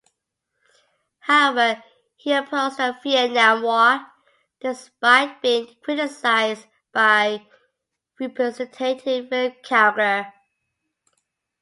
[1.19, 1.83] However,
[2.15, 4.07] he opposed the Vietnam War
[4.59, 7.45] despite being criticized by
[8.19, 10.33] Representative William Cowger.